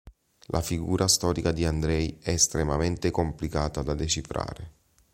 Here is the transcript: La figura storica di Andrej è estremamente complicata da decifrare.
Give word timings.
La 0.47 0.63
figura 0.63 1.07
storica 1.07 1.51
di 1.51 1.63
Andrej 1.63 2.17
è 2.23 2.31
estremamente 2.31 3.11
complicata 3.11 3.83
da 3.83 3.93
decifrare. 3.93 4.71